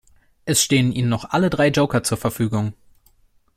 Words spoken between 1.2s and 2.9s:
alle drei Joker zur Verfügung.